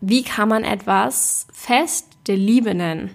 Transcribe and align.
wie 0.00 0.22
kann 0.22 0.48
man 0.48 0.64
etwas 0.64 1.46
Fest 1.52 2.06
der 2.26 2.36
Liebe 2.36 2.74
nennen? 2.74 3.14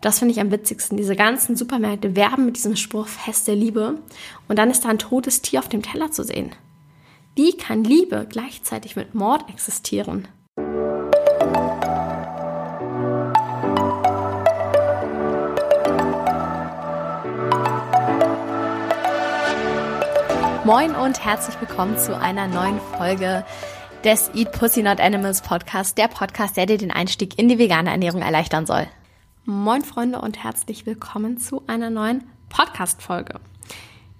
Das 0.00 0.18
finde 0.18 0.32
ich 0.32 0.40
am 0.40 0.50
witzigsten. 0.50 0.96
Diese 0.96 1.14
ganzen 1.14 1.56
Supermärkte 1.56 2.16
werben 2.16 2.46
mit 2.46 2.56
diesem 2.56 2.74
Spruch 2.74 3.06
Fest 3.06 3.46
der 3.48 3.54
Liebe 3.54 3.98
und 4.48 4.58
dann 4.58 4.70
ist 4.70 4.84
da 4.84 4.88
ein 4.88 4.98
totes 4.98 5.42
Tier 5.42 5.58
auf 5.60 5.68
dem 5.68 5.82
Teller 5.82 6.10
zu 6.10 6.24
sehen. 6.24 6.52
Wie 7.36 7.54
kann 7.54 7.84
Liebe 7.84 8.26
gleichzeitig 8.28 8.96
mit 8.96 9.14
Mord 9.14 9.50
existieren? 9.50 10.26
Moin 20.64 20.94
und 20.94 21.22
herzlich 21.24 21.60
willkommen 21.60 21.98
zu 21.98 22.16
einer 22.18 22.46
neuen 22.46 22.80
Folge 22.96 23.44
des 24.04 24.30
Eat 24.34 24.52
Pussy 24.52 24.82
Not 24.82 24.98
Animals 24.98 25.42
Podcast, 25.42 25.98
der 25.98 26.08
Podcast, 26.08 26.56
der 26.56 26.64
dir 26.64 26.78
den 26.78 26.90
Einstieg 26.90 27.38
in 27.38 27.48
die 27.48 27.58
vegane 27.58 27.90
Ernährung 27.90 28.22
erleichtern 28.22 28.64
soll. 28.64 28.86
Moin 29.44 29.82
Freunde 29.84 30.20
und 30.20 30.42
herzlich 30.42 30.86
willkommen 30.86 31.36
zu 31.36 31.62
einer 31.66 31.90
neuen 31.90 32.24
Podcast-Folge. 32.48 33.40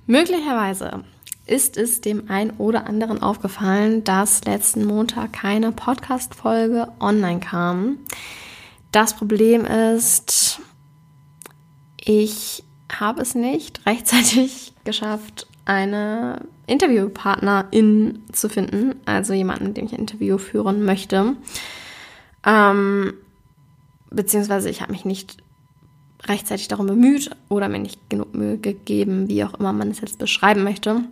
Möglicherweise 0.06 1.05
ist 1.46 1.78
es 1.78 2.02
dem 2.02 2.28
einen 2.30 2.50
oder 2.58 2.86
anderen 2.86 3.22
aufgefallen, 3.22 4.05
dass 4.05 4.45
letzten 4.45 4.84
Montag 4.84 5.32
keine 5.32 5.72
Podcast-Folge 5.72 6.88
online 7.00 7.41
kam. 7.41 7.98
Das 8.92 9.14
Problem 9.14 9.64
ist, 9.64 10.60
ich 11.97 12.64
habe 12.92 13.22
es 13.22 13.34
nicht 13.34 13.86
rechtzeitig 13.86 14.74
geschafft, 14.84 15.47
eine 15.64 16.42
Interviewpartnerin 16.70 18.23
zu 18.33 18.48
finden, 18.48 18.95
also 19.05 19.33
jemanden, 19.33 19.66
mit 19.66 19.77
dem 19.77 19.87
ich 19.87 19.92
ein 19.92 20.01
Interview 20.01 20.38
führen 20.38 20.84
möchte. 20.84 21.34
Ähm, 22.47 23.15
beziehungsweise 24.11 24.70
ich 24.70 24.80
habe 24.80 24.92
mich 24.92 25.05
nicht 25.05 25.38
rechtzeitig 26.25 26.69
darum 26.69 26.86
bemüht 26.86 27.31
oder 27.48 27.69
mir 27.69 27.78
nicht 27.78 28.09
genug 28.09 28.34
Mühe 28.34 28.59
gegeben, 28.59 29.28
wie 29.28 29.44
auch 29.44 29.55
immer 29.55 29.72
man 29.72 29.91
es 29.91 30.00
jetzt 30.00 30.19
beschreiben 30.19 30.62
möchte. 30.62 31.03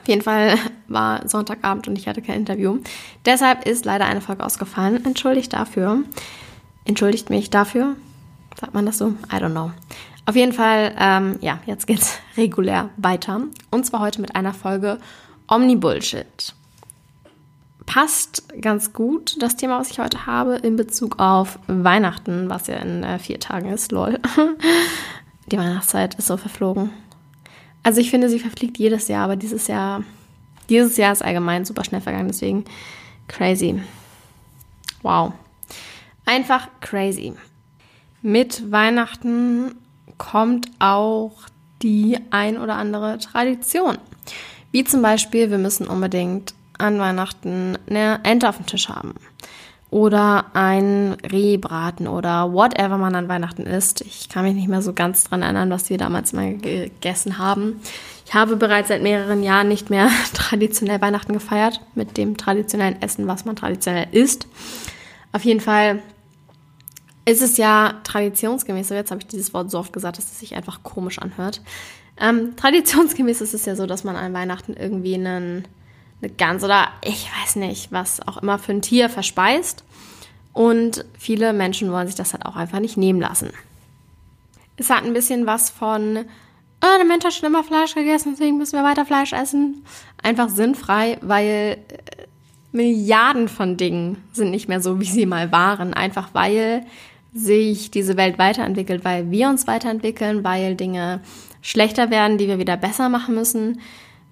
Auf 0.00 0.08
jeden 0.08 0.22
Fall 0.22 0.56
war 0.88 1.26
Sonntagabend 1.28 1.88
und 1.88 1.96
ich 1.96 2.08
hatte 2.08 2.22
kein 2.22 2.40
Interview. 2.40 2.78
Deshalb 3.26 3.66
ist 3.66 3.84
leider 3.84 4.06
eine 4.06 4.20
Folge 4.20 4.44
ausgefallen. 4.44 5.04
Entschuldigt 5.04 5.52
dafür. 5.52 6.02
Entschuldigt 6.84 7.30
mich 7.30 7.50
dafür. 7.50 7.96
Sagt 8.58 8.74
man 8.74 8.86
das 8.86 8.98
so? 8.98 9.08
I 9.32 9.36
don't 9.36 9.50
know. 9.50 9.72
Auf 10.30 10.36
jeden 10.36 10.52
Fall, 10.52 10.94
ähm, 10.96 11.38
ja, 11.40 11.58
jetzt 11.66 11.88
geht's 11.88 12.20
regulär 12.36 12.90
weiter. 12.96 13.40
Und 13.72 13.84
zwar 13.84 13.98
heute 13.98 14.20
mit 14.20 14.36
einer 14.36 14.54
Folge 14.54 15.00
Omni-Bullshit. 15.48 16.54
Passt 17.84 18.44
ganz 18.60 18.92
gut 18.92 19.42
das 19.42 19.56
Thema, 19.56 19.80
was 19.80 19.90
ich 19.90 19.98
heute 19.98 20.26
habe, 20.26 20.54
in 20.54 20.76
Bezug 20.76 21.18
auf 21.18 21.58
Weihnachten, 21.66 22.48
was 22.48 22.68
ja 22.68 22.76
in 22.76 23.02
äh, 23.02 23.18
vier 23.18 23.40
Tagen 23.40 23.72
ist, 23.72 23.90
lol. 23.90 24.20
Die 25.50 25.58
Weihnachtszeit 25.58 26.14
ist 26.14 26.28
so 26.28 26.36
verflogen. 26.36 26.90
Also 27.82 28.00
ich 28.00 28.10
finde, 28.10 28.28
sie 28.28 28.38
verfliegt 28.38 28.78
jedes 28.78 29.08
Jahr, 29.08 29.24
aber 29.24 29.34
dieses 29.34 29.66
Jahr, 29.66 30.04
dieses 30.68 30.96
Jahr 30.96 31.10
ist 31.10 31.24
allgemein 31.24 31.64
super 31.64 31.82
schnell 31.82 32.02
vergangen, 32.02 32.28
deswegen 32.28 32.66
crazy. 33.26 33.82
Wow. 35.02 35.32
Einfach 36.24 36.68
crazy. 36.80 37.32
Mit 38.22 38.70
Weihnachten 38.70 39.74
kommt 40.18 40.70
auch 40.78 41.32
die 41.82 42.18
ein 42.30 42.58
oder 42.58 42.76
andere 42.76 43.18
Tradition. 43.18 43.98
Wie 44.72 44.84
zum 44.84 45.02
Beispiel, 45.02 45.50
wir 45.50 45.58
müssen 45.58 45.86
unbedingt 45.86 46.54
an 46.78 46.98
Weihnachten 46.98 47.78
eine 47.88 48.20
Ente 48.22 48.48
auf 48.48 48.56
dem 48.56 48.66
Tisch 48.66 48.88
haben. 48.88 49.14
Oder 49.90 50.46
ein 50.54 51.16
Rehbraten 51.32 52.06
oder 52.06 52.52
whatever 52.52 52.96
man 52.96 53.16
an 53.16 53.28
Weihnachten 53.28 53.62
isst. 53.62 54.02
Ich 54.02 54.28
kann 54.28 54.44
mich 54.44 54.54
nicht 54.54 54.68
mehr 54.68 54.82
so 54.82 54.92
ganz 54.92 55.24
dran 55.24 55.42
erinnern, 55.42 55.70
was 55.70 55.90
wir 55.90 55.98
damals 55.98 56.32
mal 56.32 56.56
gegessen 56.56 57.38
haben. 57.38 57.80
Ich 58.24 58.32
habe 58.32 58.54
bereits 58.54 58.86
seit 58.88 59.02
mehreren 59.02 59.42
Jahren 59.42 59.66
nicht 59.66 59.90
mehr 59.90 60.08
traditionell 60.32 61.00
Weihnachten 61.00 61.32
gefeiert 61.32 61.80
mit 61.96 62.16
dem 62.16 62.36
traditionellen 62.36 63.02
Essen, 63.02 63.26
was 63.26 63.44
man 63.44 63.56
traditionell 63.56 64.06
isst. 64.12 64.46
Auf 65.32 65.44
jeden 65.44 65.60
Fall 65.60 66.00
ist 67.24 67.42
es 67.42 67.56
ja 67.56 68.00
traditionsgemäß, 68.04 68.88
so 68.88 68.94
jetzt 68.94 69.10
habe 69.10 69.20
ich 69.20 69.26
dieses 69.26 69.52
Wort 69.54 69.70
so 69.70 69.78
oft 69.78 69.92
gesagt, 69.92 70.18
dass 70.18 70.24
es 70.24 70.40
sich 70.40 70.54
einfach 70.54 70.82
komisch 70.82 71.18
anhört. 71.18 71.60
Ähm, 72.18 72.56
traditionsgemäß 72.56 73.40
ist 73.40 73.54
es 73.54 73.64
ja 73.64 73.76
so, 73.76 73.86
dass 73.86 74.04
man 74.04 74.16
an 74.16 74.32
Weihnachten 74.32 74.74
irgendwie 74.74 75.14
einen, 75.14 75.66
eine 76.20 76.30
Gans 76.32 76.64
oder 76.64 76.88
ich 77.04 77.28
weiß 77.40 77.56
nicht, 77.56 77.92
was 77.92 78.26
auch 78.26 78.38
immer 78.38 78.58
für 78.58 78.72
ein 78.72 78.82
Tier 78.82 79.08
verspeist. 79.08 79.84
Und 80.52 81.04
viele 81.18 81.52
Menschen 81.52 81.92
wollen 81.92 82.06
sich 82.06 82.16
das 82.16 82.32
halt 82.32 82.44
auch 82.44 82.56
einfach 82.56 82.80
nicht 82.80 82.96
nehmen 82.96 83.20
lassen. 83.20 83.50
Es 84.76 84.90
hat 84.90 85.04
ein 85.04 85.12
bisschen 85.12 85.46
was 85.46 85.70
von, 85.70 86.24
oh, 86.82 86.96
der 86.98 87.04
Mensch 87.04 87.24
hat 87.24 87.34
schon 87.34 87.48
immer 87.48 87.62
Fleisch 87.62 87.94
gegessen, 87.94 88.32
deswegen 88.32 88.58
müssen 88.58 88.76
wir 88.76 88.82
weiter 88.82 89.06
Fleisch 89.06 89.32
essen. 89.32 89.84
Einfach 90.22 90.48
sinnfrei, 90.48 91.18
weil 91.20 91.78
äh, 91.88 92.26
Milliarden 92.72 93.48
von 93.48 93.76
Dingen 93.76 94.18
sind 94.32 94.50
nicht 94.50 94.68
mehr 94.68 94.80
so, 94.80 95.00
wie 95.00 95.04
sie 95.04 95.26
mal 95.26 95.52
waren. 95.52 95.94
Einfach 95.94 96.30
weil 96.32 96.84
sich 97.32 97.90
diese 97.90 98.16
Welt 98.16 98.38
weiterentwickelt, 98.38 99.04
weil 99.04 99.30
wir 99.30 99.48
uns 99.48 99.66
weiterentwickeln, 99.66 100.42
weil 100.44 100.74
Dinge 100.74 101.20
schlechter 101.62 102.10
werden, 102.10 102.38
die 102.38 102.48
wir 102.48 102.58
wieder 102.58 102.76
besser 102.76 103.08
machen 103.08 103.34
müssen, 103.34 103.80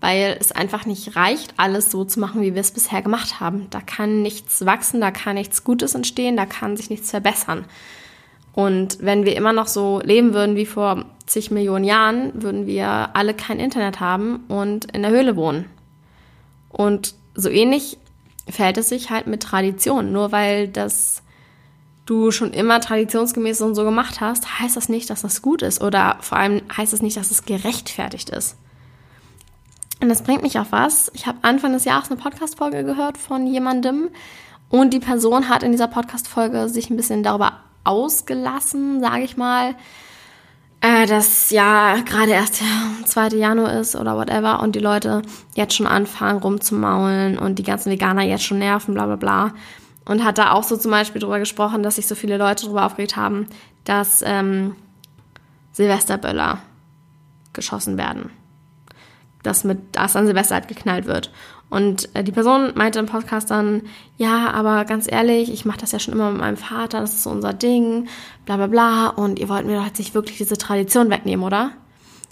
weil 0.01 0.37
es 0.41 0.53
einfach 0.53 0.87
nicht 0.87 1.17
reicht, 1.17 1.55
alles 1.57 1.91
so 1.91 2.05
zu 2.05 2.21
machen, 2.21 2.43
wie 2.43 2.55
wir 2.55 2.61
es 2.61 2.71
bisher 2.71 3.03
gemacht 3.03 3.41
haben. 3.41 3.67
Da 3.71 3.81
kann 3.81 4.23
nichts 4.23 4.65
wachsen, 4.65 5.01
da 5.01 5.11
kann 5.11 5.35
nichts 5.35 5.65
Gutes 5.65 5.95
entstehen, 5.95 6.37
da 6.37 6.47
kann 6.47 6.77
sich 6.77 6.91
nichts 6.91 7.11
verbessern. 7.11 7.65
Und 8.53 8.99
wenn 9.01 9.25
wir 9.25 9.37
immer 9.37 9.53
noch 9.53 9.69
so 9.69 10.01
leben 10.03 10.35
würden 10.35 10.57
wie 10.57 10.67
vor 10.67 11.05
zig 11.27 11.51
Millionen 11.51 11.85
Jahren, 11.85 12.43
würden 12.43 12.67
wir 12.67 13.11
alle 13.15 13.35
kein 13.35 13.61
Internet 13.61 14.01
haben 14.01 14.45
und 14.49 14.87
in 14.87 15.03
der 15.03 15.13
Höhle 15.13 15.37
wohnen. 15.37 15.67
Und 16.69 17.15
so 17.35 17.49
ähnlich 17.49 17.99
verhält 18.51 18.79
es 18.79 18.89
sich 18.89 19.11
halt 19.11 19.27
mit 19.27 19.43
Tradition. 19.43 20.13
Nur 20.13 20.33
weil 20.33 20.69
das 20.69 21.23
du 22.07 22.31
schon 22.31 22.53
immer 22.53 22.81
traditionsgemäß 22.81 23.61
und 23.61 23.75
so 23.75 23.85
gemacht 23.85 24.21
hast, 24.21 24.61
heißt 24.61 24.77
das 24.77 24.89
nicht, 24.89 25.11
dass 25.11 25.23
das 25.23 25.43
gut 25.43 25.63
ist. 25.63 25.83
Oder 25.83 26.17
vor 26.21 26.39
allem 26.39 26.63
heißt 26.75 26.93
es 26.93 27.03
nicht, 27.03 27.17
dass 27.17 27.31
es 27.31 27.45
gerechtfertigt 27.45 28.31
ist. 28.31 28.57
Und 30.01 30.09
das 30.09 30.23
bringt 30.23 30.43
mich 30.43 30.59
auf 30.59 30.69
was. 30.71 31.11
Ich 31.15 31.27
habe 31.27 31.39
Anfang 31.43 31.73
des 31.73 31.85
Jahres 31.85 32.11
eine 32.11 32.21
Podcast-Folge 32.21 32.85
gehört 32.85 33.19
von 33.19 33.47
jemandem 33.47 34.09
und 34.71 34.95
die 34.95 35.01
Person 35.01 35.49
hat 35.49 35.63
in 35.63 35.73
dieser 35.73 35.89
Podcast-Folge 35.89 36.69
sich 36.69 36.89
ein 36.89 36.97
bisschen 36.97 37.23
darüber 37.23 37.61
ausgelassen, 37.85 39.01
sage 39.01 39.25
ich 39.25 39.37
mal, 39.37 39.75
äh, 40.81 41.07
dass 41.07 41.51
ja 41.51 41.97
gerade 42.05 42.33
erst 42.33 42.61
der 42.61 42.67
2. 43.05 43.37
Januar 43.37 43.73
ist 43.75 43.97
oder 43.97 44.17
whatever 44.17 44.61
und 44.61 44.77
die 44.77 44.81
Leute 44.81 45.23
jetzt 45.55 45.75
schon 45.75 45.87
anfangen 45.87 46.41
rumzumaulen 46.41 47.39
und 47.39 47.59
die 47.59 47.65
ganzen 47.65 47.91
Veganer 47.91 48.23
jetzt 48.23 48.45
schon 48.45 48.59
nerven, 48.59 48.95
bla 48.95 49.07
bla 49.07 49.17
bla. 49.17 49.53
Und 50.05 50.25
hat 50.25 50.39
da 50.39 50.53
auch 50.53 50.63
so 50.63 50.77
zum 50.77 50.91
Beispiel 50.91 51.21
drüber 51.21 51.39
gesprochen, 51.39 51.83
dass 51.83 51.97
sich 51.97 52.07
so 52.07 52.15
viele 52.15 52.39
Leute 52.39 52.65
darüber 52.65 52.87
aufgeregt 52.87 53.17
haben, 53.17 53.47
dass 53.85 54.23
ähm, 54.25 54.75
Silvesterböller 55.73 56.59
geschossen 57.53 57.99
werden. 57.99 58.31
Dass, 59.49 59.65
mit, 59.65 59.79
dass 59.97 60.15
an 60.15 60.27
Silvester 60.27 60.57
halt 60.57 60.69
geknallt 60.69 61.07
wird. 61.07 61.33
Und 61.71 62.15
äh, 62.15 62.23
die 62.23 62.33
Person 62.33 62.73
meinte 62.75 62.99
im 62.99 63.07
Podcast 63.07 63.51
dann, 63.51 63.83
ja, 64.17 64.51
aber 64.51 64.85
ganz 64.85 65.11
ehrlich, 65.11 65.51
ich 65.51 65.65
mache 65.65 65.79
das 65.79 65.93
ja 65.93 65.99
schon 65.99 66.15
immer 66.15 66.31
mit 66.31 66.41
meinem 66.41 66.57
Vater, 66.57 67.01
das 67.01 67.15
ist 67.15 67.23
so 67.23 67.31
unser 67.31 67.53
Ding, 67.53 68.09
bla 68.45 68.57
bla 68.57 68.67
bla. 68.67 69.07
Und 69.09 69.39
ihr 69.39 69.49
wollt 69.49 69.67
mir 69.67 69.77
doch 69.77 69.87
jetzt 69.87 69.99
nicht 69.99 70.15
wirklich 70.15 70.39
diese 70.39 70.57
Tradition 70.57 71.11
wegnehmen, 71.11 71.45
oder? 71.45 71.73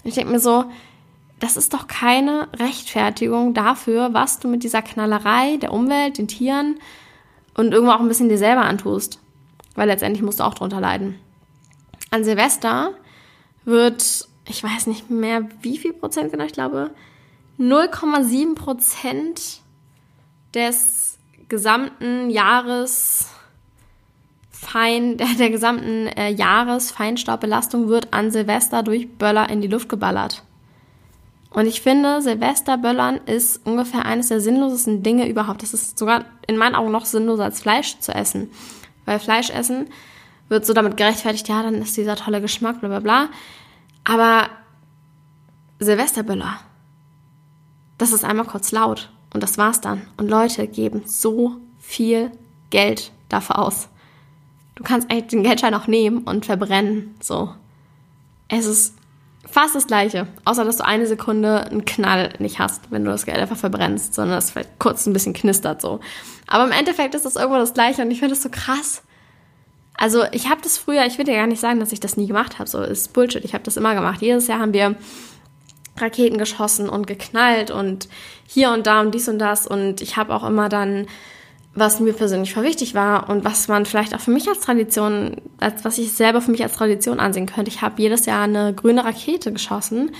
Und 0.03 0.09
ich 0.09 0.15
denke 0.15 0.31
mir 0.31 0.39
so, 0.39 0.65
das 1.39 1.57
ist 1.57 1.73
doch 1.73 1.87
keine 1.87 2.47
Rechtfertigung 2.57 3.53
dafür, 3.53 4.13
was 4.13 4.39
du 4.39 4.47
mit 4.47 4.63
dieser 4.63 4.81
Knallerei 4.81 5.57
der 5.57 5.71
Umwelt, 5.71 6.17
den 6.17 6.27
Tieren 6.27 6.79
und 7.55 7.73
irgendwo 7.73 7.93
auch 7.93 7.99
ein 7.99 8.07
bisschen 8.07 8.29
dir 8.29 8.37
selber 8.39 8.61
antust. 8.61 9.19
Weil 9.75 9.87
letztendlich 9.87 10.23
musst 10.23 10.39
du 10.39 10.43
auch 10.43 10.55
drunter 10.55 10.81
leiden. 10.81 11.19
An 12.09 12.23
Silvester 12.23 12.93
wird, 13.65 14.26
ich 14.47 14.63
weiß 14.63 14.87
nicht 14.87 15.09
mehr 15.09 15.47
wie 15.61 15.77
viel 15.77 15.93
Prozent 15.93 16.31
genau, 16.31 16.45
ich 16.45 16.53
glaube 16.53 16.91
0,7 17.59 18.55
Prozent 18.55 19.61
des 20.53 21.17
gesamten 21.49 22.29
Jahres 22.29 23.29
Fein, 24.51 25.17
der, 25.17 25.27
der 25.37 25.49
gesamten 25.49 26.07
äh, 26.07 26.31
Jahresfeinstaubbelastung 26.31 27.89
wird 27.89 28.13
an 28.13 28.31
Silvester 28.31 28.83
durch 28.83 29.09
Böller 29.17 29.49
in 29.49 29.61
die 29.61 29.67
Luft 29.67 29.89
geballert. 29.89 30.43
Und 31.49 31.65
ich 31.65 31.81
finde, 31.81 32.21
Silvesterböllern 32.21 33.21
ist 33.25 33.65
ungefähr 33.65 34.05
eines 34.05 34.27
der 34.27 34.41
sinnlosesten 34.41 35.01
Dinge 35.01 35.29
überhaupt. 35.29 35.63
Das 35.63 35.73
ist 35.73 35.97
sogar 35.97 36.25
in 36.45 36.57
meinen 36.57 36.75
Augen 36.75 36.91
noch 36.91 37.05
sinnloser 37.05 37.45
als 37.45 37.61
Fleisch 37.61 37.99
zu 37.99 38.13
essen. 38.13 38.51
Weil 39.05 39.19
Fleisch 39.19 39.49
essen 39.49 39.87
wird 40.49 40.65
so 40.65 40.73
damit 40.73 40.97
gerechtfertigt, 40.97 41.47
ja, 41.47 41.63
dann 41.63 41.81
ist 41.81 41.95
dieser 41.95 42.15
tolle 42.15 42.41
Geschmack, 42.41 42.79
bla 42.79 42.89
bla 42.89 42.99
bla. 42.99 43.29
Aber 44.09 44.49
Silvesterböller, 45.79 46.61
das 47.97 48.13
ist 48.13 48.23
einmal 48.23 48.45
kurz 48.45 48.71
laut 48.71 49.11
und 49.33 49.43
das 49.43 49.57
war's 49.57 49.81
dann. 49.81 50.01
Und 50.15 50.29
Leute 50.29 50.65
geben 50.67 51.01
so 51.05 51.57
viel 51.77 52.31
Geld 52.69 53.11
dafür 53.27 53.59
aus. 53.59 53.89
Du 54.75 54.83
kannst 54.83 55.11
eigentlich 55.11 55.27
den 55.27 55.43
Geldschein 55.43 55.73
auch 55.73 55.87
nehmen 55.87 56.19
und 56.19 56.45
verbrennen. 56.45 57.15
So. 57.19 57.53
Es 58.47 58.65
ist 58.65 58.95
fast 59.45 59.75
das 59.75 59.87
Gleiche. 59.87 60.27
Außer, 60.45 60.63
dass 60.63 60.77
du 60.77 60.85
eine 60.85 61.05
Sekunde 61.05 61.65
einen 61.65 61.83
Knall 61.83 62.33
nicht 62.39 62.59
hast, 62.59 62.89
wenn 62.91 63.03
du 63.03 63.11
das 63.11 63.25
Geld 63.25 63.39
einfach 63.39 63.57
verbrennst, 63.57 64.13
sondern 64.13 64.37
es 64.37 64.51
vielleicht 64.51 64.79
kurz 64.79 65.05
ein 65.05 65.13
bisschen 65.13 65.33
knistert 65.33 65.81
so. 65.81 65.99
Aber 66.47 66.63
im 66.63 66.71
Endeffekt 66.71 67.13
ist 67.13 67.25
das 67.25 67.35
irgendwo 67.35 67.57
das 67.57 67.73
Gleiche 67.73 68.03
und 68.03 68.11
ich 68.11 68.19
finde 68.19 68.35
das 68.35 68.43
so 68.43 68.49
krass. 68.49 69.03
Also 69.97 70.23
ich 70.31 70.49
habe 70.49 70.61
das 70.61 70.77
früher, 70.77 71.05
ich 71.05 71.17
will 71.17 71.25
dir 71.25 71.35
gar 71.35 71.47
nicht 71.47 71.59
sagen, 71.59 71.79
dass 71.79 71.91
ich 71.91 71.99
das 71.99 72.17
nie 72.17 72.27
gemacht 72.27 72.59
habe, 72.59 72.69
so 72.69 72.81
ist 72.81 73.13
Bullshit. 73.13 73.43
Ich 73.43 73.53
habe 73.53 73.63
das 73.63 73.77
immer 73.77 73.95
gemacht. 73.95 74.21
Jedes 74.21 74.47
Jahr 74.47 74.59
haben 74.59 74.73
wir 74.73 74.95
Raketen 75.97 76.37
geschossen 76.37 76.87
und 76.87 77.07
geknallt 77.07 77.71
und 77.71 78.07
hier 78.45 78.71
und 78.71 78.85
da 78.85 79.01
und 79.01 79.15
dies 79.15 79.27
und 79.27 79.39
das 79.39 79.65
und 79.65 80.01
ich 80.01 80.15
habe 80.15 80.33
auch 80.35 80.45
immer 80.45 80.69
dann 80.69 81.07
was 81.77 81.99
mir 81.99 82.13
persönlich 82.13 82.55
voll 82.55 82.63
wichtig 82.63 82.95
war 82.95 83.29
und 83.29 83.45
was 83.45 83.67
man 83.67 83.85
vielleicht 83.85 84.15
auch 84.15 84.19
für 84.19 84.31
mich 84.31 84.47
als 84.49 84.61
Tradition, 84.61 85.37
als 85.59 85.85
was 85.85 85.99
ich 85.99 86.11
selber 86.11 86.41
für 86.41 86.49
mich 86.49 86.63
als 86.63 86.73
Tradition 86.73 87.19
ansehen 87.19 87.45
könnte. 87.45 87.69
Ich 87.69 87.83
habe 87.83 88.01
jedes 88.01 88.25
Jahr 88.25 88.43
eine 88.43 88.73
grüne 88.73 89.05
Rakete 89.05 89.53
geschossen, 89.53 90.11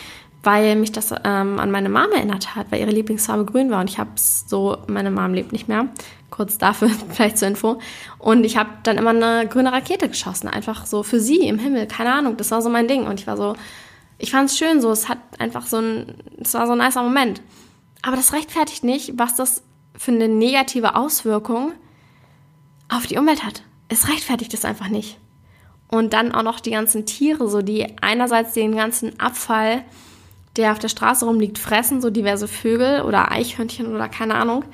weil 0.43 0.75
mich 0.75 0.91
das 0.91 1.11
ähm, 1.11 1.59
an 1.59 1.71
meine 1.71 1.89
Mom 1.89 2.11
erinnert 2.13 2.55
hat, 2.55 2.71
weil 2.71 2.79
ihre 2.79 2.91
Lieblingsfarbe 2.91 3.45
grün 3.45 3.69
war 3.69 3.81
und 3.81 3.89
ich 3.89 3.99
habe 3.99 4.11
so, 4.15 4.77
meine 4.87 5.11
Mom 5.11 5.33
lebt 5.33 5.51
nicht 5.51 5.67
mehr, 5.67 5.87
kurz 6.29 6.57
dafür 6.57 6.89
vielleicht 7.09 7.37
zur 7.37 7.47
Info 7.47 7.79
und 8.17 8.43
ich 8.43 8.57
habe 8.57 8.69
dann 8.83 8.97
immer 8.97 9.09
eine 9.11 9.47
grüne 9.47 9.71
Rakete 9.71 10.07
geschossen, 10.09 10.47
einfach 10.47 10.85
so 10.85 11.03
für 11.03 11.19
sie 11.19 11.47
im 11.47 11.59
Himmel, 11.59 11.87
keine 11.87 12.13
Ahnung, 12.13 12.37
das 12.37 12.51
war 12.51 12.61
so 12.61 12.69
mein 12.69 12.87
Ding 12.87 13.05
und 13.05 13.19
ich 13.19 13.27
war 13.27 13.37
so, 13.37 13.55
ich 14.17 14.31
fand 14.31 14.49
es 14.49 14.57
schön 14.57 14.81
so, 14.81 14.91
es 14.91 15.09
hat 15.09 15.19
einfach 15.39 15.67
so 15.67 15.77
ein, 15.77 16.15
es 16.41 16.53
war 16.53 16.65
so 16.65 16.73
ein 16.73 16.79
nicer 16.79 17.03
Moment. 17.03 17.41
Aber 18.01 18.15
das 18.15 18.33
rechtfertigt 18.33 18.83
nicht, 18.83 19.13
was 19.17 19.35
das 19.35 19.63
für 19.95 20.11
eine 20.11 20.27
negative 20.27 20.95
Auswirkung 20.95 21.73
auf 22.89 23.07
die 23.07 23.17
Umwelt 23.17 23.43
hat. 23.43 23.63
Es 23.89 24.07
rechtfertigt 24.07 24.53
es 24.53 24.65
einfach 24.65 24.87
nicht. 24.87 25.17
Und 25.89 26.13
dann 26.13 26.33
auch 26.33 26.43
noch 26.43 26.59
die 26.59 26.71
ganzen 26.71 27.05
Tiere, 27.05 27.47
so 27.47 27.61
die 27.61 27.95
einerseits 28.01 28.53
den 28.53 28.75
ganzen 28.75 29.19
Abfall, 29.19 29.83
der 30.57 30.71
auf 30.71 30.80
der 30.80 30.89
Straße 30.89 31.25
rumliegt, 31.25 31.57
fressen, 31.57 32.01
so 32.01 32.09
diverse 32.09 32.48
Vögel 32.48 33.01
oder 33.01 33.31
Eichhörnchen 33.31 33.94
oder 33.94 34.09
keine 34.09 34.36
Ahnung. 34.36 34.65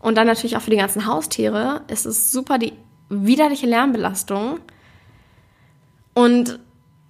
Und 0.00 0.16
dann 0.16 0.26
natürlich 0.26 0.56
auch 0.56 0.62
für 0.62 0.70
die 0.70 0.76
ganzen 0.76 1.06
Haustiere. 1.06 1.82
Es 1.88 2.04
ist 2.04 2.30
super 2.30 2.58
die 2.58 2.74
widerliche 3.08 3.66
Lärmbelastung. 3.66 4.60
Und 6.14 6.58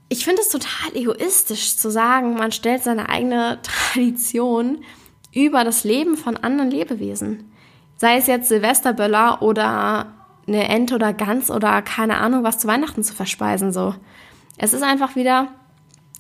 ich 0.08 0.24
finde 0.24 0.42
es 0.42 0.48
total 0.48 0.94
egoistisch 0.94 1.76
zu 1.76 1.90
sagen, 1.90 2.34
man 2.34 2.52
stellt 2.52 2.82
seine 2.84 3.08
eigene 3.08 3.58
Tradition 3.62 4.84
über 5.32 5.64
das 5.64 5.84
Leben 5.84 6.16
von 6.16 6.36
anderen 6.36 6.70
Lebewesen. 6.70 7.50
Sei 7.96 8.16
es 8.16 8.26
jetzt 8.26 8.48
Silvesterböller 8.48 9.42
oder 9.42 10.14
eine 10.46 10.68
Ente 10.68 10.94
oder 10.94 11.12
Gans 11.12 11.50
oder 11.50 11.82
keine 11.82 12.18
Ahnung, 12.18 12.44
was 12.44 12.58
zu 12.58 12.68
Weihnachten 12.68 13.02
zu 13.02 13.14
verspeisen, 13.14 13.72
so. 13.72 13.94
Es 14.56 14.72
ist 14.72 14.82
einfach 14.82 15.16
wieder 15.16 15.48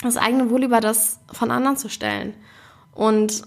das 0.08 0.16
eigene 0.16 0.50
Wohl 0.50 0.64
über 0.64 0.80
das 0.80 1.20
von 1.32 1.50
anderen 1.50 1.76
zu 1.76 1.88
stellen. 1.88 2.34
Und 2.92 3.42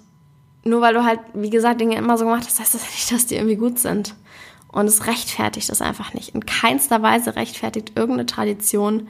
nur 0.64 0.82
weil 0.82 0.94
du 0.94 1.04
halt, 1.04 1.20
wie 1.34 1.50
gesagt, 1.50 1.80
Dinge 1.82 1.96
immer 1.96 2.18
so 2.18 2.26
gemacht 2.26 2.46
hast, 2.46 2.60
heißt 2.60 2.74
das 2.74 2.92
nicht, 2.92 3.12
dass 3.12 3.26
die 3.26 3.36
irgendwie 3.36 3.56
gut 3.56 3.80
sind. 3.80 4.16
Und 4.70 4.88
es 4.88 5.08
rechtfertigt 5.08 5.70
das 5.70 5.82
einfach 5.82 6.14
nicht. 6.14 6.36
In 6.36 6.46
keinster 6.46 7.02
Weise 7.02 7.36
rechtfertigt 7.36 7.94
irgendeine 7.96 8.26
Tradition, 8.26 9.08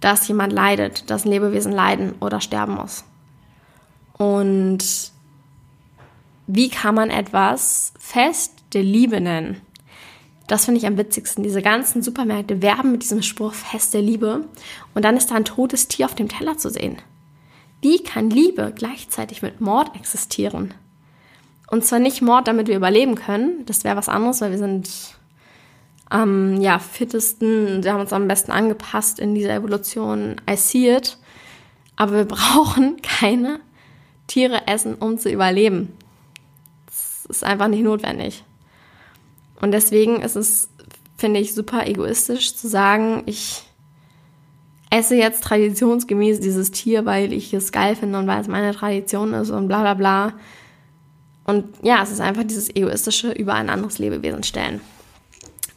dass 0.00 0.28
jemand 0.28 0.52
leidet, 0.52 1.10
dass 1.10 1.24
ein 1.24 1.30
Lebewesen 1.30 1.72
leiden 1.72 2.14
oder 2.20 2.40
sterben 2.40 2.74
muss. 2.74 3.04
Und 4.18 5.12
wie 6.46 6.68
kann 6.68 6.94
man 6.94 7.10
etwas 7.10 7.92
Fest 7.98 8.52
der 8.72 8.82
Liebe 8.82 9.20
nennen? 9.20 9.60
Das 10.46 10.64
finde 10.64 10.78
ich 10.78 10.86
am 10.86 10.96
witzigsten. 10.96 11.42
Diese 11.42 11.62
ganzen 11.62 12.02
Supermärkte 12.02 12.62
werben 12.62 12.92
mit 12.92 13.02
diesem 13.02 13.22
Spruch 13.22 13.54
Fest 13.54 13.94
der 13.94 14.02
Liebe 14.02 14.44
und 14.94 15.04
dann 15.04 15.16
ist 15.16 15.30
da 15.30 15.34
ein 15.34 15.44
totes 15.44 15.88
Tier 15.88 16.06
auf 16.06 16.14
dem 16.14 16.28
Teller 16.28 16.56
zu 16.56 16.70
sehen. 16.70 16.98
Wie 17.82 18.02
kann 18.02 18.30
Liebe 18.30 18.72
gleichzeitig 18.74 19.42
mit 19.42 19.60
Mord 19.60 19.94
existieren? 19.96 20.74
Und 21.68 21.84
zwar 21.84 21.98
nicht 21.98 22.22
Mord, 22.22 22.46
damit 22.46 22.68
wir 22.68 22.76
überleben 22.76 23.16
können. 23.16 23.66
Das 23.66 23.82
wäre 23.82 23.96
was 23.96 24.08
anderes, 24.08 24.40
weil 24.40 24.52
wir 24.52 24.58
sind 24.58 24.88
am 26.08 26.60
ja, 26.60 26.78
fittesten, 26.78 27.82
wir 27.82 27.92
haben 27.92 28.00
uns 28.00 28.12
am 28.12 28.28
besten 28.28 28.52
angepasst 28.52 29.18
in 29.18 29.34
dieser 29.34 29.54
Evolution. 29.54 30.36
I 30.48 30.56
see 30.56 30.94
it. 30.94 31.18
Aber 31.96 32.12
wir 32.12 32.24
brauchen 32.26 33.02
keine 33.02 33.58
Tiere 34.28 34.68
essen, 34.68 34.94
um 34.94 35.18
zu 35.18 35.28
überleben 35.28 35.92
ist 37.28 37.44
einfach 37.44 37.68
nicht 37.68 37.82
notwendig. 37.82 38.44
Und 39.60 39.72
deswegen 39.72 40.20
ist 40.22 40.36
es, 40.36 40.68
finde 41.16 41.40
ich, 41.40 41.54
super 41.54 41.86
egoistisch 41.86 42.54
zu 42.54 42.68
sagen, 42.68 43.22
ich 43.26 43.62
esse 44.90 45.16
jetzt 45.16 45.42
traditionsgemäß 45.42 46.40
dieses 46.40 46.70
Tier, 46.70 47.04
weil 47.04 47.32
ich 47.32 47.52
es 47.52 47.72
geil 47.72 47.96
finde 47.96 48.18
und 48.18 48.26
weil 48.26 48.40
es 48.40 48.48
meine 48.48 48.74
Tradition 48.74 49.34
ist 49.34 49.50
und 49.50 49.68
bla 49.68 49.80
bla 49.80 49.94
bla. 49.94 50.32
Und 51.44 51.64
ja, 51.82 52.02
es 52.02 52.10
ist 52.10 52.20
einfach 52.20 52.44
dieses 52.44 52.74
egoistische 52.74 53.32
über 53.32 53.54
ein 53.54 53.70
anderes 53.70 53.98
Lebewesen 53.98 54.42
stellen. 54.42 54.80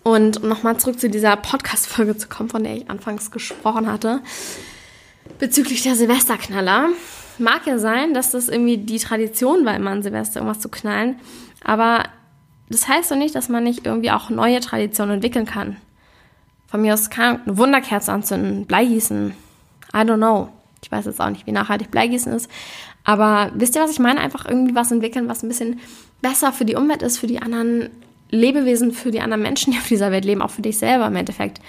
Und 0.04 0.42
um 0.42 0.50
nochmal 0.50 0.78
zurück 0.78 1.00
zu 1.00 1.10
dieser 1.10 1.36
Podcast-Folge 1.36 2.18
zu 2.18 2.28
kommen, 2.28 2.50
von 2.50 2.64
der 2.64 2.76
ich 2.76 2.90
anfangs 2.90 3.32
gesprochen 3.32 3.92
hatte, 3.92 4.22
bezüglich 5.38 5.84
der 5.84 5.96
Silvesterknaller 5.96 6.90
mag 7.38 7.66
ja 7.68 7.78
sein, 7.78 8.14
dass 8.14 8.32
das 8.32 8.50
irgendwie 8.50 8.78
die 8.78 9.00
Tradition 9.00 9.66
war, 9.66 9.76
immer 9.76 9.92
an 9.92 10.04
Silvester 10.04 10.40
irgendwas 10.40 10.62
zu 10.62 10.70
knallen. 10.70 11.20
Aber 11.64 12.04
das 12.70 12.88
heißt 12.88 13.12
doch 13.12 13.18
nicht, 13.18 13.36
dass 13.36 13.50
man 13.50 13.64
nicht 13.64 13.86
irgendwie 13.86 14.12
auch 14.12 14.30
neue 14.30 14.60
Traditionen 14.60 15.16
entwickeln 15.16 15.46
kann. 15.46 15.78
Von 16.68 16.82
mir 16.82 16.94
aus 16.94 17.10
kann 17.10 17.42
eine 17.46 17.58
Wunderkerze 17.58 18.12
anzünden, 18.12 18.66
Bleigießen. 18.68 19.34
I 19.94 19.98
don't 19.98 20.18
know. 20.18 20.50
Ich 20.84 20.92
weiß 20.92 21.06
jetzt 21.06 21.20
auch 21.20 21.30
nicht, 21.30 21.48
wie 21.48 21.52
nachhaltig 21.52 21.90
Bleigießen 21.92 22.32
ist. 22.32 22.50
Aber 23.04 23.52
wisst 23.56 23.76
ihr, 23.76 23.82
was 23.82 23.92
ich 23.92 24.00
meine? 24.00 24.20
Einfach 24.20 24.46
irgendwie 24.48 24.76
was 24.76 24.92
entwickeln, 24.92 25.28
was 25.28 25.44
ein 25.44 25.50
bisschen 25.50 25.80
besser 26.22 26.54
für 26.54 26.66
die 26.66 26.76
Umwelt 26.76 27.02
ist, 27.02 27.18
für 27.18 27.28
die 27.28 27.42
anderen 27.42 27.90
Lebewesen, 28.30 28.92
für 28.92 29.10
die 29.10 29.22
anderen 29.22 29.42
Menschen, 29.42 29.74
die 29.74 29.80
auf 29.80 29.88
dieser 29.88 30.12
Welt 30.12 30.26
leben, 30.26 30.42
auch 30.42 30.52
für 30.52 30.62
dich 30.62 30.78
selber 30.78 31.08
im 31.08 31.16
Endeffekt. 31.16 31.60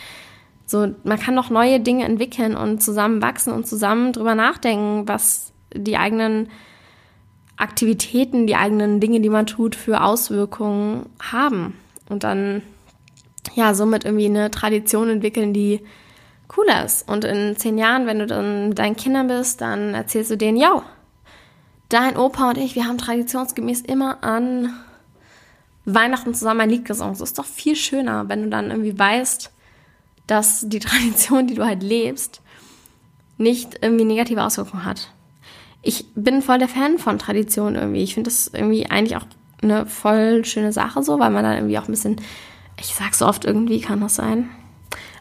So, 0.66 0.94
man 1.02 1.18
kann 1.18 1.34
doch 1.34 1.50
neue 1.50 1.80
Dinge 1.80 2.04
entwickeln 2.04 2.56
und 2.56 2.82
zusammen 2.82 3.22
wachsen 3.22 3.52
und 3.52 3.66
zusammen 3.66 4.12
drüber 4.12 4.34
nachdenken, 4.34 5.08
was 5.08 5.52
die 5.74 5.96
eigenen 5.96 6.48
Aktivitäten, 7.60 8.46
die 8.46 8.56
eigenen 8.56 9.00
Dinge, 9.00 9.20
die 9.20 9.28
man 9.28 9.46
tut, 9.46 9.74
für 9.74 10.02
Auswirkungen 10.02 11.06
haben. 11.20 11.74
Und 12.08 12.24
dann, 12.24 12.62
ja, 13.54 13.74
somit 13.74 14.04
irgendwie 14.04 14.26
eine 14.26 14.50
Tradition 14.50 15.08
entwickeln, 15.08 15.52
die 15.52 15.80
cool 16.56 16.66
ist. 16.84 17.08
Und 17.08 17.24
in 17.24 17.56
zehn 17.56 17.78
Jahren, 17.78 18.06
wenn 18.06 18.18
du 18.18 18.26
dann 18.26 18.74
deinen 18.74 18.96
Kindern 18.96 19.28
bist, 19.28 19.60
dann 19.60 19.94
erzählst 19.94 20.30
du 20.30 20.36
denen, 20.36 20.56
ja, 20.56 20.82
dein 21.88 22.16
Opa 22.16 22.50
und 22.50 22.58
ich, 22.58 22.74
wir 22.74 22.86
haben 22.86 22.98
traditionsgemäß 22.98 23.82
immer 23.82 24.22
an 24.24 24.72
Weihnachten 25.84 26.34
zusammen 26.34 26.62
ein 26.62 26.70
Lied 26.70 26.84
gesungen. 26.84 27.12
Das 27.12 27.20
ist 27.20 27.38
doch 27.38 27.44
viel 27.44 27.76
schöner, 27.76 28.28
wenn 28.28 28.44
du 28.44 28.48
dann 28.48 28.70
irgendwie 28.70 28.98
weißt, 28.98 29.52
dass 30.26 30.64
die 30.68 30.78
Tradition, 30.80 31.46
die 31.46 31.54
du 31.54 31.64
halt 31.64 31.82
lebst, 31.82 32.40
nicht 33.38 33.78
irgendwie 33.82 34.04
negative 34.04 34.44
Auswirkungen 34.44 34.84
hat 34.84 35.12
ich 35.82 36.06
bin 36.14 36.42
voll 36.42 36.58
der 36.58 36.68
Fan 36.68 36.98
von 36.98 37.18
Tradition 37.18 37.74
irgendwie. 37.74 38.02
Ich 38.02 38.14
finde 38.14 38.30
das 38.30 38.48
irgendwie 38.48 38.86
eigentlich 38.90 39.16
auch 39.16 39.26
eine 39.62 39.86
voll 39.86 40.44
schöne 40.44 40.72
Sache 40.72 41.02
so, 41.02 41.18
weil 41.18 41.30
man 41.30 41.44
dann 41.44 41.56
irgendwie 41.56 41.78
auch 41.78 41.88
ein 41.88 41.92
bisschen, 41.92 42.16
ich 42.78 42.94
sag 42.94 43.14
so 43.14 43.26
oft 43.26 43.44
irgendwie, 43.44 43.80
kann 43.80 44.00
das 44.00 44.16
sein. 44.16 44.50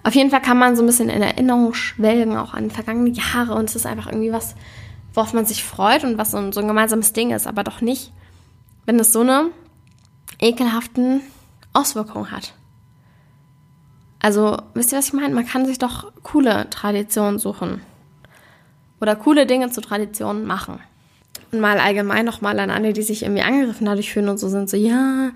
Auf 0.03 0.15
jeden 0.15 0.29
Fall 0.29 0.41
kann 0.41 0.57
man 0.57 0.75
so 0.75 0.83
ein 0.83 0.85
bisschen 0.85 1.09
in 1.09 1.21
Erinnerung 1.21 1.73
schwelgen, 1.73 2.37
auch 2.37 2.53
an 2.53 2.71
vergangene 2.71 3.09
Jahre 3.09 3.55
und 3.55 3.69
es 3.69 3.75
ist 3.75 3.85
einfach 3.85 4.07
irgendwie 4.07 4.31
was, 4.31 4.55
worauf 5.13 5.33
man 5.33 5.45
sich 5.45 5.63
freut 5.63 6.03
und 6.03 6.17
was 6.17 6.31
so 6.31 6.37
ein, 6.37 6.53
so 6.53 6.61
ein 6.61 6.67
gemeinsames 6.67 7.13
Ding 7.13 7.31
ist, 7.31 7.47
aber 7.47 7.63
doch 7.63 7.81
nicht, 7.81 8.11
wenn 8.85 8.99
es 8.99 9.11
so 9.11 9.21
eine 9.21 9.47
ekelhaften 10.39 11.21
Auswirkungen 11.73 12.31
hat. 12.31 12.53
Also, 14.21 14.57
wisst 14.73 14.91
ihr, 14.91 14.97
was 14.97 15.07
ich 15.07 15.13
meine? 15.13 15.33
Man 15.33 15.45
kann 15.45 15.65
sich 15.65 15.79
doch 15.79 16.11
coole 16.23 16.69
Traditionen 16.69 17.39
suchen 17.39 17.81
oder 19.01 19.15
coole 19.15 19.45
Dinge 19.45 19.69
zu 19.69 19.81
Traditionen 19.81 20.45
machen. 20.45 20.79
Und 21.51 21.61
mal 21.61 21.79
allgemein 21.79 22.25
nochmal 22.25 22.59
an 22.59 22.69
alle, 22.69 22.93
die 22.93 23.01
sich 23.01 23.23
irgendwie 23.23 23.41
angegriffen 23.41 23.85
dadurch 23.85 24.11
fühlen 24.11 24.29
und 24.29 24.37
so 24.37 24.49
sind, 24.49 24.69
so, 24.69 24.77
ja, 24.77 25.31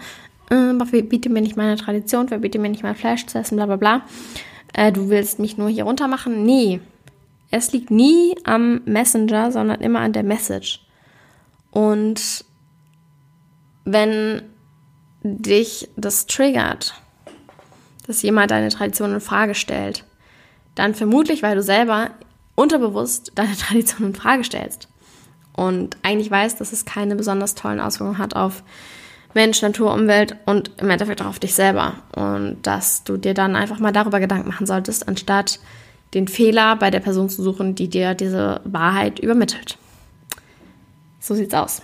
äh, 0.49 0.85
verbiete 0.85 1.29
mir 1.29 1.41
nicht 1.41 1.57
meine 1.57 1.77
Tradition, 1.77 2.27
verbiete 2.27 2.59
mir 2.59 2.69
nicht 2.69 2.83
mein 2.83 2.95
Fleisch 2.95 3.25
zu 3.25 3.37
essen, 3.39 3.55
bla 3.55 3.65
bla 3.65 3.77
bla. 3.77 4.01
Äh, 4.73 4.91
du 4.91 5.09
willst 5.09 5.39
mich 5.39 5.57
nur 5.57 5.69
hier 5.69 5.85
runter 5.85 6.07
machen? 6.07 6.43
Nee. 6.43 6.81
Es 7.51 7.71
liegt 7.71 7.91
nie 7.91 8.35
am 8.43 8.81
Messenger, 8.85 9.51
sondern 9.51 9.81
immer 9.81 9.99
an 9.99 10.13
der 10.13 10.23
Message. 10.23 10.81
Und 11.71 12.45
wenn 13.85 14.41
dich 15.23 15.89
das 15.95 16.25
triggert, 16.25 16.95
dass 18.07 18.21
jemand 18.21 18.51
deine 18.51 18.69
Tradition 18.69 19.13
in 19.13 19.21
Frage 19.21 19.55
stellt, 19.55 20.03
dann 20.75 20.95
vermutlich, 20.95 21.43
weil 21.43 21.55
du 21.55 21.63
selber 21.63 22.11
unterbewusst 22.55 23.31
deine 23.35 23.55
Tradition 23.57 24.07
in 24.07 24.15
Frage 24.15 24.43
stellst 24.43 24.87
und 25.55 25.97
eigentlich 26.03 26.31
weißt, 26.31 26.59
dass 26.59 26.73
es 26.73 26.85
keine 26.85 27.15
besonders 27.15 27.55
tollen 27.55 27.79
Auswirkungen 27.79 28.17
hat 28.17 28.35
auf 28.35 28.63
Mensch, 29.33 29.61
Natur, 29.61 29.93
Umwelt 29.93 30.35
und 30.45 30.71
im 30.77 30.89
Endeffekt 30.89 31.21
auch 31.21 31.27
auf 31.27 31.39
dich 31.39 31.55
selber. 31.55 31.95
Und 32.15 32.57
dass 32.63 33.03
du 33.03 33.17
dir 33.17 33.33
dann 33.33 33.55
einfach 33.55 33.79
mal 33.79 33.91
darüber 33.91 34.19
Gedanken 34.19 34.47
machen 34.47 34.67
solltest, 34.67 35.07
anstatt 35.07 35.59
den 36.13 36.27
Fehler 36.27 36.75
bei 36.75 36.91
der 36.91 36.99
Person 36.99 37.29
zu 37.29 37.41
suchen, 37.41 37.73
die 37.73 37.87
dir 37.87 38.13
diese 38.13 38.61
Wahrheit 38.63 39.19
übermittelt. 39.19 39.77
So 41.19 41.33
sieht's 41.33 41.53
aus. 41.53 41.81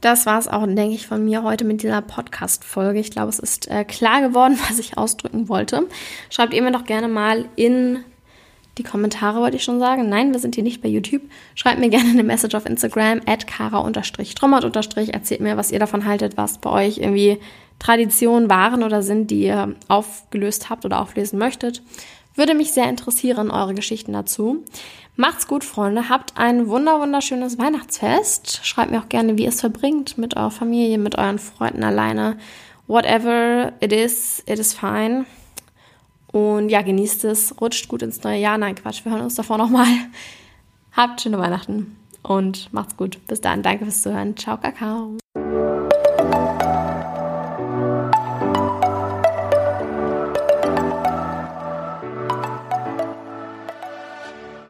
Das 0.00 0.26
war 0.26 0.38
es 0.38 0.46
auch, 0.46 0.64
denke 0.66 0.94
ich, 0.94 1.06
von 1.06 1.24
mir 1.24 1.42
heute 1.42 1.64
mit 1.64 1.82
dieser 1.82 2.02
Podcast-Folge. 2.02 3.00
Ich 3.00 3.10
glaube, 3.10 3.30
es 3.30 3.40
ist 3.40 3.68
äh, 3.68 3.84
klar 3.84 4.20
geworden, 4.20 4.58
was 4.68 4.78
ich 4.78 4.96
ausdrücken 4.96 5.48
wollte. 5.48 5.88
Schreibt 6.30 6.54
ihr 6.54 6.62
mir 6.62 6.72
doch 6.72 6.84
gerne 6.84 7.08
mal 7.08 7.46
in 7.56 8.04
die 8.78 8.82
Kommentare, 8.82 9.40
wollte 9.40 9.56
ich 9.56 9.64
schon 9.64 9.80
sagen. 9.80 10.08
Nein, 10.08 10.32
wir 10.32 10.38
sind 10.38 10.54
hier 10.54 10.64
nicht 10.64 10.82
bei 10.82 10.88
YouTube. 10.88 11.22
Schreibt 11.54 11.80
mir 11.80 11.88
gerne 11.88 12.10
eine 12.10 12.22
Message 12.22 12.54
auf 12.54 12.66
Instagram, 12.66 13.20
at 13.26 13.46
kara-trommert- 13.46 15.12
erzählt 15.12 15.40
mir, 15.40 15.56
was 15.56 15.72
ihr 15.72 15.78
davon 15.78 16.04
haltet, 16.04 16.36
was 16.36 16.58
bei 16.58 16.70
euch 16.70 16.98
irgendwie 16.98 17.38
Traditionen 17.78 18.48
waren 18.48 18.82
oder 18.82 19.02
sind, 19.02 19.30
die 19.30 19.44
ihr 19.44 19.74
aufgelöst 19.88 20.70
habt 20.70 20.84
oder 20.84 21.00
auflesen 21.00 21.38
möchtet. 21.38 21.82
Würde 22.34 22.54
mich 22.54 22.72
sehr 22.72 22.88
interessieren, 22.88 23.50
eure 23.50 23.74
Geschichten 23.74 24.12
dazu. 24.12 24.64
Macht's 25.16 25.46
gut, 25.46 25.64
Freunde. 25.64 26.10
Habt 26.10 26.36
ein 26.36 26.68
wunder 26.68 27.00
wunderschönes 27.00 27.58
Weihnachtsfest. 27.58 28.60
Schreibt 28.62 28.90
mir 28.90 29.00
auch 29.00 29.08
gerne, 29.08 29.38
wie 29.38 29.44
ihr 29.44 29.48
es 29.48 29.62
verbringt. 29.62 30.18
Mit 30.18 30.36
eurer 30.36 30.50
Familie, 30.50 30.98
mit 30.98 31.16
euren 31.16 31.38
Freunden 31.38 31.82
alleine. 31.82 32.36
Whatever 32.86 33.72
it 33.80 33.92
is, 33.92 34.42
it 34.46 34.58
is 34.58 34.74
fine. 34.74 35.24
Und 36.36 36.68
ja, 36.68 36.82
genießt 36.82 37.24
es. 37.24 37.58
Rutscht 37.62 37.88
gut 37.88 38.02
ins 38.02 38.22
neue 38.22 38.38
Jahr. 38.38 38.58
Nein, 38.58 38.74
Quatsch. 38.74 39.06
Wir 39.06 39.12
hören 39.12 39.22
uns 39.22 39.36
davor 39.36 39.56
nochmal. 39.56 39.86
Habt 40.92 41.22
schöne 41.22 41.38
Weihnachten 41.38 41.96
und 42.22 42.70
macht's 42.74 42.98
gut. 42.98 43.26
Bis 43.26 43.40
dann. 43.40 43.62
Danke 43.62 43.84
fürs 43.84 44.02
Zuhören. 44.02 44.36
Ciao, 44.36 44.58
Kakao. 44.58 45.16